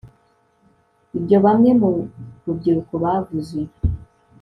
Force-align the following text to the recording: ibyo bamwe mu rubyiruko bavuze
ibyo 1.17 1.37
bamwe 1.45 1.69
mu 1.79 1.89
rubyiruko 2.43 2.93
bavuze 3.03 3.59